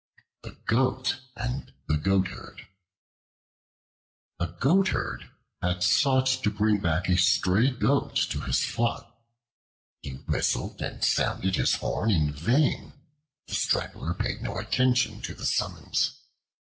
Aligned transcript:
The 0.41 0.55
Goat 0.65 1.21
and 1.35 1.75
the 1.85 1.95
Goatherd 1.95 2.67
A 4.39 4.47
GOATHERD 4.47 5.29
had 5.61 5.83
sought 5.83 6.25
to 6.41 6.49
bring 6.49 6.79
back 6.79 7.07
a 7.07 7.19
stray 7.19 7.69
goat 7.69 8.15
to 8.31 8.41
his 8.41 8.65
flock. 8.65 9.15
He 10.01 10.13
whistled 10.15 10.81
and 10.81 11.03
sounded 11.03 11.55
his 11.57 11.75
horn 11.75 12.09
in 12.09 12.33
vain; 12.33 12.93
the 13.45 13.53
straggler 13.53 14.15
paid 14.15 14.41
no 14.41 14.57
attention 14.57 15.21
to 15.21 15.35
the 15.35 15.45
summons. 15.45 16.19